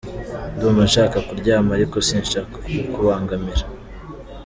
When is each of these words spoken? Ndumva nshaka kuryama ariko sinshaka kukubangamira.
Ndumva 0.55 0.81
nshaka 0.89 1.17
kuryama 1.27 1.71
ariko 1.77 1.97
sinshaka 2.07 2.53
kukubangamira. 2.63 3.65